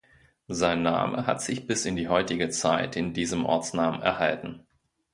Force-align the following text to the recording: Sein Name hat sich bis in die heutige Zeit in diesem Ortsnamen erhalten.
Sein 0.47 0.81
Name 0.81 1.27
hat 1.27 1.43
sich 1.43 1.67
bis 1.67 1.85
in 1.85 1.95
die 1.95 2.07
heutige 2.07 2.49
Zeit 2.49 2.95
in 2.95 3.13
diesem 3.13 3.45
Ortsnamen 3.45 4.01
erhalten. 4.01 4.65